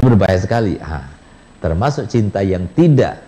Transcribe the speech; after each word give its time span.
Ini 0.00 0.08
berbahaya 0.08 0.40
sekali. 0.40 0.80
Ha, 0.80 0.98
termasuk 1.60 2.08
cinta 2.08 2.40
yang 2.40 2.72
tidak 2.72 3.20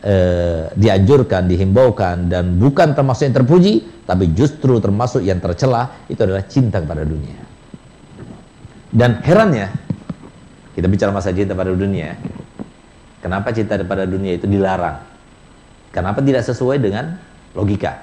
eh, 0.00 0.72
dianjurkan, 0.72 1.44
dihimbaukan 1.44 2.32
dan 2.32 2.56
bukan 2.56 2.96
termasuk 2.96 3.28
yang 3.28 3.36
terpuji, 3.44 3.72
tapi 4.08 4.32
justru 4.32 4.80
termasuk 4.80 5.20
yang 5.20 5.36
tercela 5.36 6.08
itu 6.08 6.16
adalah 6.24 6.48
cinta 6.48 6.80
kepada 6.80 7.04
dunia. 7.04 7.36
Dan 8.88 9.20
herannya, 9.20 9.68
kita 10.72 10.86
bicara 10.88 11.12
masa 11.12 11.28
cinta 11.36 11.52
pada 11.52 11.76
dunia, 11.76 12.16
kenapa 13.20 13.52
cinta 13.52 13.76
pada 13.84 14.08
dunia 14.08 14.40
itu 14.40 14.48
dilarang? 14.48 15.04
Kenapa 15.92 16.24
tidak 16.24 16.42
sesuai 16.48 16.80
dengan 16.80 17.20
logika? 17.52 18.00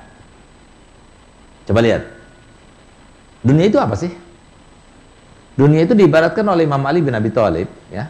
Coba 1.65 1.81
lihat. 1.81 2.05
Dunia 3.41 3.65
itu 3.65 3.81
apa 3.81 3.97
sih? 3.97 4.13
Dunia 5.61 5.85
itu 5.85 5.93
diibaratkan 5.93 6.41
oleh 6.49 6.65
Imam 6.65 6.81
Ali 6.89 7.05
bin 7.05 7.13
Abi 7.13 7.29
Thalib, 7.29 7.69
ya. 7.93 8.09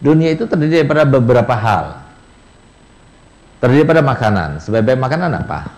Dunia 0.00 0.32
itu 0.32 0.48
terdiri 0.48 0.80
daripada 0.80 1.04
beberapa 1.04 1.52
hal. 1.52 2.00
Terdiri 3.60 3.84
pada 3.84 4.00
makanan. 4.00 4.56
Sebaik-baik 4.64 4.96
makanan 4.96 5.44
apa? 5.44 5.68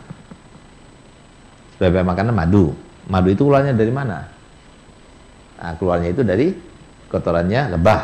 Sebaik-baik 1.75 2.07
makanan 2.07 2.31
madu. 2.31 2.71
Madu 3.11 3.35
itu 3.35 3.43
keluarnya 3.43 3.75
dari 3.75 3.91
mana? 3.91 4.31
Nah, 5.59 5.75
keluarnya 5.75 6.15
itu 6.15 6.23
dari 6.23 6.55
kotorannya 7.11 7.75
lebah. 7.75 8.03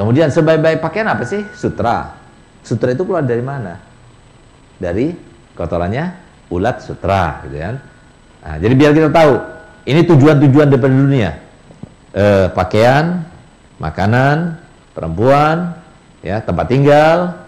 Kemudian 0.00 0.32
sebaik-baik 0.32 0.80
pakaian 0.80 1.12
apa 1.12 1.28
sih? 1.28 1.44
Sutra. 1.52 2.16
Sutra 2.64 2.96
itu 2.96 3.04
keluar 3.04 3.28
dari 3.28 3.44
mana? 3.44 3.76
Dari 4.80 5.12
kotorannya 5.52 6.16
ulat 6.48 6.80
sutra, 6.80 7.44
gitu 7.44 7.60
kan? 7.60 7.76
Nah, 8.40 8.56
jadi 8.56 8.72
biar 8.72 8.92
kita 8.96 9.12
tahu, 9.12 9.59
ini 9.88 10.00
tujuan-tujuan 10.04 10.66
daripada 10.68 10.94
dunia. 10.94 11.30
Eh, 12.10 12.46
pakaian, 12.52 13.22
makanan, 13.78 14.58
perempuan, 14.92 15.78
ya 16.20 16.42
tempat 16.42 16.66
tinggal, 16.68 17.38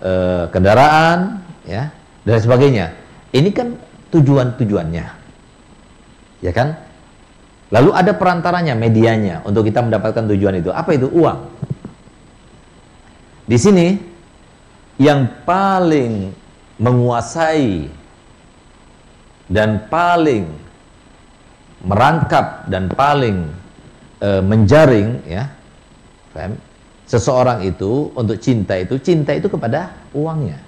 eh, 0.00 0.46
kendaraan, 0.54 1.42
ya 1.66 1.90
dan 2.24 2.38
sebagainya. 2.40 2.86
Ini 3.34 3.50
kan 3.50 3.74
tujuan-tujuannya, 4.14 5.06
ya 6.40 6.52
kan? 6.54 6.78
Lalu 7.74 7.90
ada 7.90 8.12
perantaranya, 8.14 8.78
medianya 8.78 9.42
untuk 9.42 9.66
kita 9.66 9.82
mendapatkan 9.82 10.30
tujuan 10.30 10.62
itu. 10.62 10.70
Apa 10.70 10.94
itu 10.94 11.10
uang? 11.10 11.50
Di 13.44 13.58
sini 13.58 13.98
yang 14.96 15.26
paling 15.42 16.30
menguasai 16.78 17.90
dan 19.50 19.84
paling 19.90 20.63
merangkap 21.84 22.66
dan 22.66 22.88
paling 22.90 23.52
e, 24.18 24.28
menjaring 24.40 25.20
ya 25.28 25.44
seseorang 27.04 27.62
itu 27.62 28.10
untuk 28.16 28.40
cinta 28.40 28.74
itu 28.74 28.96
cinta 28.98 29.36
itu 29.36 29.46
kepada 29.46 29.92
uangnya. 30.16 30.58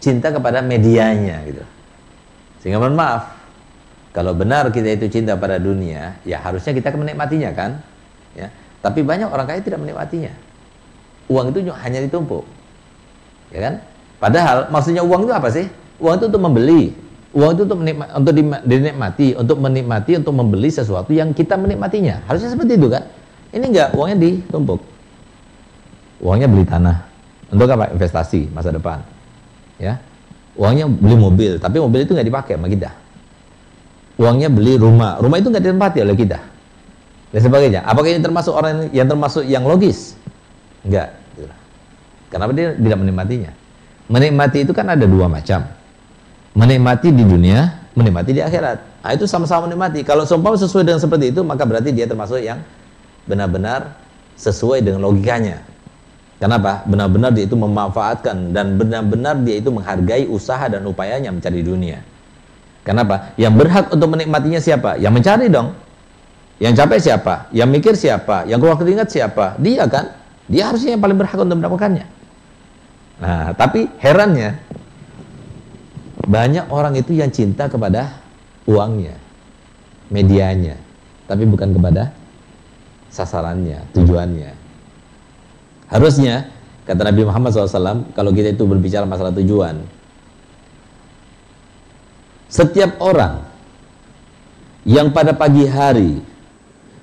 Cinta 0.00 0.32
kepada 0.32 0.64
medianya 0.64 1.44
gitu. 1.46 1.64
Sehingga 2.64 2.80
mohon 2.80 2.96
maaf 2.96 3.36
kalau 4.16 4.32
benar 4.32 4.72
kita 4.72 4.96
itu 4.96 5.12
cinta 5.12 5.36
pada 5.36 5.60
dunia 5.60 6.16
ya 6.24 6.40
harusnya 6.40 6.72
kita 6.72 6.96
menikmatinya 6.96 7.52
kan? 7.52 7.78
Ya 8.32 8.48
tapi 8.86 9.02
banyak 9.02 9.26
orang 9.26 9.46
kaya 9.50 9.60
tidak 9.62 9.82
menikmatinya. 9.82 10.30
Uang 11.26 11.50
itu 11.50 11.66
hanya 11.74 11.98
ditumpuk. 12.06 12.46
Ya 13.50 13.60
kan? 13.66 13.74
Padahal 14.22 14.70
maksudnya 14.70 15.02
uang 15.02 15.26
itu 15.26 15.34
apa 15.34 15.48
sih? 15.50 15.66
Uang 15.98 16.22
itu 16.22 16.30
untuk 16.30 16.42
membeli 16.42 16.94
uang 17.36 17.50
itu 17.52 17.62
untuk 17.68 17.78
menikmati, 17.84 18.12
untuk 18.16 18.32
dinikmati 18.64 19.26
untuk 19.36 19.56
menikmati 19.60 20.12
untuk 20.16 20.32
membeli 20.32 20.72
sesuatu 20.72 21.12
yang 21.12 21.36
kita 21.36 21.60
menikmatinya 21.60 22.24
harusnya 22.24 22.56
seperti 22.56 22.80
itu 22.80 22.88
kan 22.88 23.04
ini 23.56 23.72
enggak, 23.72 23.96
uangnya 23.96 24.16
ditumpuk. 24.20 24.80
Uangnya 26.20 26.44
beli 26.44 26.68
tanah. 26.68 27.08
Untuk 27.48 27.72
apa? 27.72 27.88
Investasi 27.88 28.52
masa 28.52 28.68
depan. 28.68 29.00
Ya. 29.80 29.96
Uangnya 30.56 30.84
beli 30.88 31.16
mobil, 31.16 31.56
tapi 31.56 31.80
mobil 31.80 32.04
itu 32.04 32.16
nggak 32.16 32.28
dipakai 32.28 32.52
sama 32.60 32.68
kita. 32.68 32.92
Uangnya 34.20 34.48
beli 34.52 34.80
rumah, 34.80 35.20
rumah 35.20 35.40
itu 35.40 35.48
nggak 35.52 35.64
ditempati 35.64 35.98
oleh 36.04 36.16
kita. 36.16 36.40
Dan 37.32 37.40
sebagainya. 37.40 37.80
Apakah 37.84 38.08
ini 38.12 38.20
termasuk 38.20 38.52
orang 38.56 38.88
yang 38.92 39.08
termasuk 39.08 39.44
yang 39.44 39.64
logis? 39.64 40.16
Enggak. 40.84 41.16
Kenapa 42.32 42.50
dia 42.56 42.76
tidak 42.76 42.98
menikmatinya? 43.00 43.52
Menikmati 44.08 44.68
itu 44.68 44.72
kan 44.76 44.88
ada 44.92 45.04
dua 45.04 45.32
macam. 45.32 45.64
Menikmati 46.56 47.12
di 47.12 47.20
dunia, 47.20 47.68
menikmati 47.92 48.32
di 48.32 48.40
akhirat. 48.40 49.04
Nah, 49.04 49.12
itu 49.12 49.28
sama-sama 49.28 49.68
menikmati. 49.68 50.00
Kalau 50.00 50.24
seumpama 50.24 50.56
sesuai 50.56 50.88
dengan 50.88 50.96
seperti 50.96 51.36
itu, 51.36 51.44
maka 51.44 51.68
berarti 51.68 51.92
dia 51.92 52.08
termasuk 52.08 52.40
yang 52.40 52.64
benar-benar 53.28 53.92
sesuai 54.40 54.80
dengan 54.80 55.04
logikanya. 55.04 55.60
Kenapa? 56.40 56.84
Benar-benar 56.84 57.32
dia 57.32 57.48
itu 57.48 57.56
memanfaatkan 57.56 58.52
dan 58.56 58.76
benar-benar 58.76 59.40
dia 59.40 59.56
itu 59.60 59.72
menghargai 59.72 60.28
usaha 60.28 60.68
dan 60.68 60.84
upayanya 60.84 61.32
mencari 61.32 61.60
dunia. 61.60 62.00
Kenapa? 62.84 63.32
Yang 63.40 63.52
berhak 63.56 63.86
untuk 63.92 64.08
menikmatinya 64.12 64.60
siapa? 64.60 65.00
Yang 65.00 65.12
mencari 65.12 65.46
dong. 65.48 65.68
Yang 66.56 66.72
capek 66.80 66.98
siapa? 67.00 67.34
Yang 67.52 67.68
mikir 67.68 67.94
siapa? 67.96 68.48
Yang 68.48 68.58
keluar 68.64 68.76
keringat 68.80 69.08
siapa? 69.12 69.46
Dia 69.60 69.84
kan? 69.88 70.12
Dia 70.48 70.72
harusnya 70.72 70.96
yang 70.96 71.02
paling 71.02 71.18
berhak 71.18 71.36
untuk 71.36 71.56
mendapatkannya. 71.58 72.06
Nah, 73.16 73.56
tapi 73.56 73.88
herannya 74.00 74.60
banyak 76.26 76.66
orang 76.74 76.98
itu 76.98 77.14
yang 77.14 77.30
cinta 77.30 77.70
kepada 77.70 78.18
uangnya, 78.66 79.14
medianya, 80.10 80.74
tapi 81.30 81.46
bukan 81.46 81.70
kepada 81.70 82.10
sasarannya, 83.14 83.86
tujuannya. 83.94 84.50
Harusnya, 85.86 86.50
kata 86.82 87.06
Nabi 87.06 87.22
Muhammad 87.22 87.54
SAW, 87.54 88.10
kalau 88.10 88.34
kita 88.34 88.58
itu 88.58 88.66
berbicara 88.66 89.06
masalah 89.06 89.30
tujuan, 89.38 89.86
setiap 92.50 92.98
orang 92.98 93.46
yang 94.82 95.14
pada 95.14 95.34
pagi 95.34 95.66
hari 95.66 96.22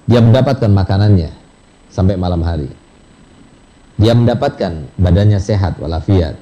dia 0.03 0.19
mendapatkan 0.19 0.67
makanannya 0.67 1.31
sampai 1.87 2.19
malam 2.19 2.43
hari, 2.43 2.67
dia 3.95 4.11
mendapatkan 4.11 4.91
badannya 4.99 5.39
sehat 5.39 5.79
walafiat, 5.79 6.35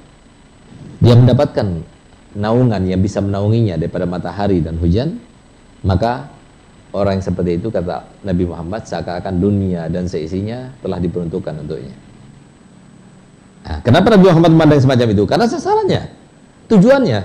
dia 0.97 1.13
mendapatkan 1.13 1.85
naungan 2.35 2.81
yang 2.87 3.01
bisa 3.03 3.19
menaunginya 3.19 3.75
daripada 3.75 4.07
matahari 4.07 4.63
dan 4.63 4.79
hujan, 4.79 5.19
maka 5.83 6.31
orang 6.95 7.19
yang 7.19 7.25
seperti 7.25 7.59
itu 7.59 7.67
kata 7.71 8.07
Nabi 8.23 8.43
Muhammad 8.47 8.87
seakan-akan 8.87 9.35
dunia 9.39 9.87
dan 9.91 10.07
seisinya 10.07 10.71
telah 10.79 10.99
diperuntukkan 10.99 11.53
untuknya. 11.63 11.95
Nah, 13.61 13.77
kenapa 13.85 14.17
Nabi 14.17 14.25
Muhammad 14.31 14.51
memandang 14.57 14.81
semacam 14.81 15.07
itu? 15.13 15.23
Karena 15.29 15.45
sasarannya, 15.45 16.01
tujuannya, 16.71 17.19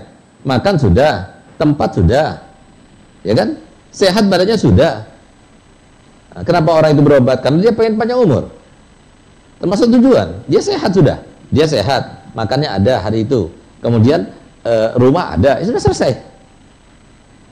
makan 0.45 0.75
sudah, 0.77 1.13
tempat 1.57 1.97
sudah, 1.97 2.29
ya 3.25 3.33
kan? 3.33 3.57
Sehat 3.89 4.29
badannya 4.29 4.59
sudah. 4.61 5.09
Nah, 6.37 6.43
kenapa 6.45 6.77
orang 6.77 6.93
itu 6.93 7.03
berobat? 7.03 7.41
Karena 7.41 7.65
dia 7.65 7.73
pengen 7.73 7.97
panjang 7.97 8.21
umur. 8.21 8.53
Termasuk 9.57 9.89
tujuan, 9.97 10.45
dia 10.45 10.61
sehat 10.61 10.93
sudah, 10.93 11.25
dia 11.49 11.65
sehat, 11.65 12.29
makannya 12.37 12.69
ada 12.69 13.01
hari 13.01 13.25
itu. 13.25 13.49
Kemudian 13.81 14.29
e, 14.67 14.75
rumah 14.99 15.39
ada, 15.39 15.63
ya 15.63 15.65
sudah 15.71 15.83
selesai. 15.83 16.13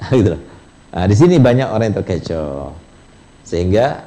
gitu 0.19 0.35
Nah, 0.95 1.11
di 1.11 1.17
sini 1.19 1.43
banyak 1.43 1.75
orang 1.75 1.91
yang 1.91 1.99
terkecoh. 1.99 2.71
Sehingga 3.43 4.07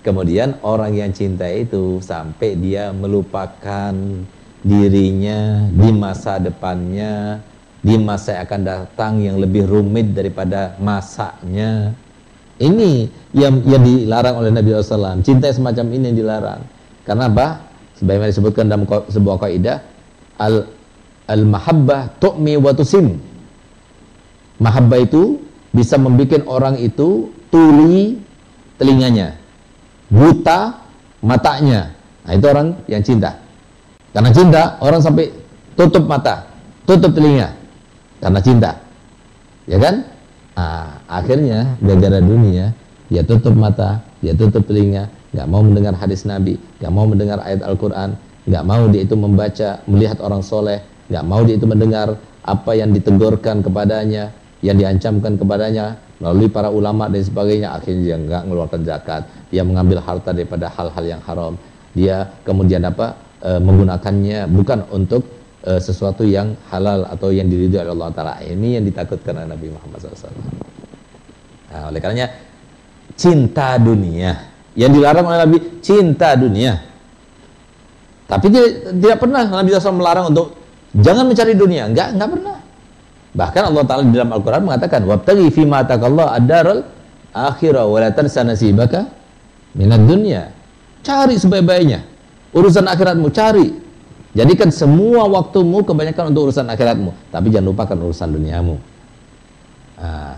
kemudian 0.00 0.56
orang 0.64 0.96
yang 0.96 1.12
cinta 1.12 1.44
itu 1.52 2.00
sampai 2.00 2.56
dia 2.56 2.96
melupakan 2.96 3.92
dirinya 4.64 5.68
di 5.68 5.92
masa 5.92 6.40
depannya, 6.40 7.44
di 7.84 8.00
masa 8.00 8.40
yang 8.40 8.44
akan 8.48 8.60
datang 8.64 9.12
yang 9.20 9.36
lebih 9.36 9.68
rumit 9.68 10.16
daripada 10.16 10.80
masanya. 10.80 11.92
Ini 12.56 13.04
yang 13.36 13.60
yang 13.68 13.84
dilarang 13.84 14.40
oleh 14.40 14.48
Nabi 14.48 14.72
SAW. 14.80 15.20
Cinta 15.20 15.52
semacam 15.52 15.92
ini 15.92 16.04
yang 16.08 16.18
dilarang. 16.24 16.60
Karena 17.04 17.28
apa? 17.28 17.68
Sebagaimana 18.00 18.32
disebutkan 18.32 18.64
dalam 18.64 18.88
sebuah 18.88 19.36
kaidah, 19.44 19.84
al 20.40 20.72
al 21.28 21.42
mahabbah 21.48 22.20
tu'mi 22.20 22.56
wa 22.60 22.72
tusim. 22.76 23.20
Mahabbah 24.60 25.02
itu 25.02 25.40
bisa 25.74 25.98
membuat 25.98 26.46
orang 26.46 26.78
itu 26.78 27.34
tuli 27.50 28.22
telinganya, 28.78 29.34
buta 30.10 30.78
matanya. 31.24 31.90
Nah, 32.24 32.32
itu 32.32 32.46
orang 32.46 32.68
yang 32.86 33.02
cinta. 33.02 33.36
Karena 34.14 34.30
cinta, 34.30 34.62
orang 34.78 35.02
sampai 35.02 35.28
tutup 35.74 36.06
mata, 36.06 36.46
tutup 36.86 37.10
telinga. 37.12 37.50
Karena 38.22 38.40
cinta. 38.40 38.70
Ya 39.66 39.76
kan? 39.82 40.06
Nah, 40.54 41.02
akhirnya 41.10 41.74
gara-gara 41.82 42.22
dunia, 42.22 42.70
dia 43.10 43.26
tutup 43.26 43.58
mata, 43.58 44.06
dia 44.22 44.32
tutup 44.38 44.62
telinga, 44.70 45.10
nggak 45.34 45.46
mau 45.50 45.66
mendengar 45.66 45.98
hadis 45.98 46.22
Nabi, 46.22 46.62
nggak 46.78 46.92
mau 46.94 47.10
mendengar 47.10 47.42
ayat 47.42 47.66
Al-Quran, 47.66 48.14
nggak 48.46 48.64
mau 48.64 48.86
dia 48.86 49.02
itu 49.02 49.18
membaca, 49.18 49.82
melihat 49.90 50.22
orang 50.22 50.46
soleh, 50.46 50.78
nggak 51.08 51.24
mau 51.24 51.40
dia 51.44 51.56
itu 51.56 51.66
mendengar 51.68 52.16
apa 52.44 52.72
yang 52.76 52.92
ditegurkan 52.92 53.64
kepadanya, 53.64 54.32
yang 54.64 54.76
diancamkan 54.80 55.36
kepadanya 55.36 56.00
melalui 56.24 56.48
para 56.48 56.72
ulama 56.72 57.10
dan 57.12 57.20
sebagainya 57.20 57.76
akhirnya 57.76 58.00
dia 58.00 58.16
nggak 58.16 58.42
mengeluarkan 58.48 58.80
zakat 58.86 59.22
dia 59.52 59.62
mengambil 59.66 60.00
harta 60.00 60.30
daripada 60.32 60.72
hal-hal 60.72 61.04
yang 61.04 61.22
haram 61.26 61.54
dia 61.92 62.32
kemudian 62.46 62.80
apa 62.86 63.18
e, 63.44 63.60
menggunakannya 63.60 64.48
bukan 64.48 64.88
untuk 64.94 65.26
e, 65.60 65.76
sesuatu 65.82 66.24
yang 66.24 66.56
halal 66.72 67.04
atau 67.12 67.28
yang 67.28 67.50
diridhoi 67.50 67.84
oleh 67.84 67.92
Allah 67.98 68.10
Taala 68.14 68.34
ini 68.46 68.80
yang 68.80 68.88
ditakutkan 68.88 69.42
oleh 69.42 69.48
Nabi 69.52 69.66
Muhammad 69.68 69.98
SAW. 70.00 70.32
Nah, 71.74 71.82
oleh 71.90 71.98
karenanya 72.00 72.28
cinta 73.18 73.76
dunia 73.76 74.54
yang 74.78 74.90
dilarang 74.94 75.28
oleh 75.28 75.38
Nabi 75.44 75.58
cinta 75.84 76.38
dunia. 76.38 76.78
Tapi 78.24 78.46
dia 78.48 78.64
tidak 78.96 79.18
pernah 79.20 79.44
Nabi 79.44 79.68
SAW 79.76 80.00
melarang 80.00 80.32
untuk 80.32 80.63
jangan 80.94 81.24
mencari 81.26 81.54
dunia, 81.58 81.90
enggak, 81.90 82.14
enggak 82.14 82.30
pernah. 82.30 82.58
Bahkan 83.34 83.62
Allah 83.74 83.82
Taala 83.82 84.02
di 84.06 84.14
dalam 84.14 84.30
Al-Qur'an 84.30 84.62
mengatakan 84.62 85.02
wabtaghi 85.02 85.50
fi 85.50 85.66
ma 85.66 85.82
atakallah 85.82 86.38
ad-daral 86.38 86.86
akhirah 87.34 87.82
wa 87.90 87.98
la 87.98 88.14
tansa 88.14 88.46
nasibaka 88.46 89.10
minad 89.74 90.06
dunya. 90.06 90.54
Cari 91.02 91.34
sebaik-baiknya. 91.34 92.06
Urusan 92.54 92.86
akhiratmu 92.86 93.28
cari. 93.34 93.82
Jadikan 94.34 94.70
semua 94.70 95.26
waktumu 95.30 95.82
kebanyakan 95.86 96.34
untuk 96.34 96.50
urusan 96.50 96.66
akhiratmu, 96.66 97.14
tapi 97.30 97.54
jangan 97.54 97.70
lupakan 97.70 97.96
urusan 97.98 98.34
duniamu. 98.34 98.74
Nah, 99.94 100.34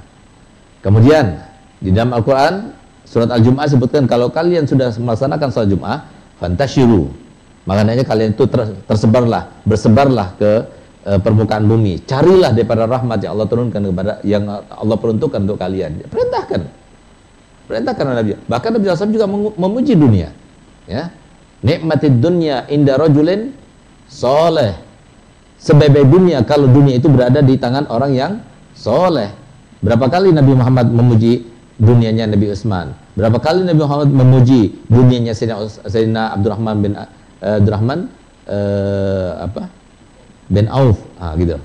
kemudian 0.85 1.41
di 1.81 1.93
dalam 1.93 2.13
Al-Qur'an 2.13 2.77
surat 3.09 3.33
Al-Jumu'ah 3.33 3.69
sebutkan 3.69 4.05
kalau 4.05 4.29
kalian 4.29 4.69
sudah 4.69 4.93
melaksanakan 5.01 5.49
sholat 5.49 5.69
Jum'ah, 5.73 5.99
fantasyiru. 6.37 7.09
Makanya 7.67 8.07
kalian 8.07 8.31
itu 8.33 8.47
tersebarlah, 8.87 9.67
bersebarlah 9.67 10.39
ke 10.39 10.53
e, 11.03 11.13
permukaan 11.19 11.67
bumi. 11.67 11.99
Carilah 12.07 12.55
daripada 12.55 12.87
rahmat 12.87 13.19
yang 13.19 13.35
Allah 13.35 13.49
turunkan 13.51 13.81
kepada 13.91 14.13
yang 14.23 14.47
Allah 14.71 14.97
peruntukkan 14.97 15.43
untuk 15.43 15.59
kalian. 15.59 16.07
Perintahkan. 16.07 16.61
Perintahkan 17.67 18.05
Nabi. 18.07 18.39
Bahkan 18.47 18.71
Nabi 18.79 18.85
SAW 18.87 19.11
juga 19.11 19.27
memuji 19.59 19.99
dunia. 19.99 20.31
Ya. 20.87 21.11
Nikmatid 21.67 22.23
dunia 22.23 22.71
inda 22.71 22.95
rajulin 22.95 23.51
soleh. 24.07 24.79
Sebaik 25.59 26.07
dunia 26.07 26.47
kalau 26.47 26.71
dunia 26.71 27.03
itu 27.03 27.11
berada 27.11 27.43
di 27.43 27.59
tangan 27.59 27.91
orang 27.91 28.15
yang 28.15 28.33
soleh. 28.79 29.35
Berapa 29.83 30.07
kali 30.07 30.31
Nabi 30.31 30.55
Muhammad 30.55 30.87
memuji 30.87 31.43
dunianya 31.83 32.31
Nabi 32.31 32.55
Utsman? 32.55 32.95
Berapa 33.19 33.43
kali 33.43 33.67
Nabi 33.67 33.81
Muhammad 33.83 34.11
memuji 34.15 34.79
dunianya 34.87 35.35
Sayyidina, 35.35 35.67
Sayyidina 35.91 36.23
Abdurrahman 36.39 36.77
bin 36.85 36.93
uh, 37.47 37.63
Abdurrahman 37.63 38.11
uh, 38.51 39.31
apa? 39.47 39.71
bin 40.47 40.67
Auf, 40.71 41.03
ah, 41.19 41.35
gitu. 41.35 41.59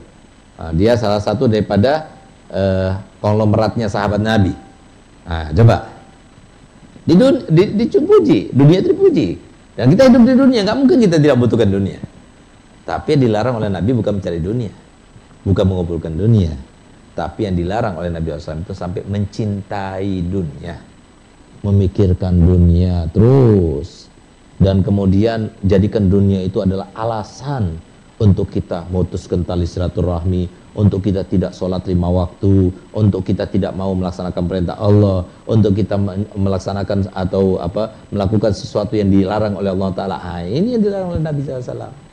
Nah, 0.57 0.71
dia 0.73 0.97
salah 0.97 1.21
satu 1.21 1.45
daripada 1.45 2.09
uh, 2.49 2.97
konglomeratnya 3.21 3.89
sahabat 3.89 4.21
Nabi. 4.21 4.53
Nah, 5.25 5.53
coba 5.53 5.89
di, 7.05 7.13
dun, 7.17 7.45
di, 7.49 7.63
dipuji, 7.77 8.53
dunia 8.53 8.77
itu 8.81 8.89
dipuji. 8.93 9.27
Dan 9.73 9.89
kita 9.93 10.11
hidup 10.11 10.21
di 10.27 10.33
dunia, 10.37 10.59
nggak 10.65 10.77
mungkin 10.77 10.97
kita 11.01 11.17
tidak 11.17 11.37
butuhkan 11.41 11.69
dunia. 11.71 11.97
Tapi 12.85 13.07
yang 13.17 13.21
dilarang 13.29 13.55
oleh 13.61 13.69
Nabi 13.69 13.89
bukan 13.93 14.13
mencari 14.19 14.39
dunia, 14.41 14.73
bukan 15.45 15.65
mengumpulkan 15.65 16.13
dunia. 16.13 16.53
Tapi 17.13 17.45
yang 17.45 17.55
dilarang 17.55 18.01
oleh 18.01 18.09
Nabi 18.09 18.33
SAW 18.33 18.65
itu 18.65 18.73
sampai 18.73 19.05
mencintai 19.05 20.13
dunia, 20.25 20.75
memikirkan 21.63 22.33
dunia 22.35 23.07
terus, 23.13 24.10
dan 24.61 24.85
kemudian 24.85 25.49
jadikan 25.65 26.05
dunia 26.05 26.45
itu 26.45 26.61
adalah 26.61 26.93
alasan 26.93 27.81
untuk 28.21 28.53
kita 28.53 28.85
memutuskan 28.93 29.41
tali 29.41 29.65
silaturahmi, 29.65 30.45
untuk 30.77 31.01
kita 31.01 31.25
tidak 31.25 31.57
sholat 31.57 31.81
lima 31.89 32.05
waktu, 32.05 32.69
untuk 32.93 33.25
kita 33.25 33.49
tidak 33.49 33.73
mau 33.73 33.97
melaksanakan 33.97 34.43
perintah 34.45 34.77
Allah, 34.77 35.25
untuk 35.49 35.73
kita 35.73 35.97
melaksanakan 36.37 37.09
atau 37.17 37.57
apa 37.57 37.97
melakukan 38.13 38.53
sesuatu 38.53 38.93
yang 38.93 39.09
dilarang 39.09 39.57
oleh 39.57 39.73
Allah 39.73 39.91
Taala. 39.97 40.17
Ah, 40.21 40.45
ini 40.45 40.77
yang 40.77 40.85
dilarang 40.85 41.17
oleh 41.17 41.23
Nabi 41.25 41.41
SAW. 41.41 42.10